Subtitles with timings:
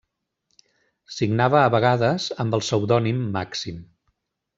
[1.17, 3.79] Signava a vegades amb el pseudònim Màxim.